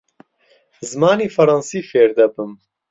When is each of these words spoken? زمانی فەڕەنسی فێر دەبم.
زمانی 0.89 1.27
فەڕەنسی 1.35 1.87
فێر 1.89 2.09
دەبم. 2.17 2.51